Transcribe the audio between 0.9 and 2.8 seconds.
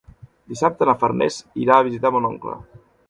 Farners irà a visitar mon oncle.